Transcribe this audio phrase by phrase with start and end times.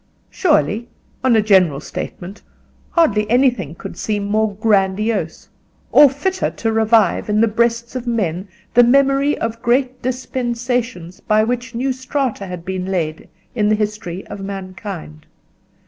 [0.31, 0.89] Surely,
[1.23, 2.41] on a general statement,
[2.89, 5.47] hardly anything could seem more grandiose,
[5.91, 11.43] or fitter to revive in the breasts of men the memory of great dispensations by
[11.43, 15.27] which new strata had been laid in the history of mankind.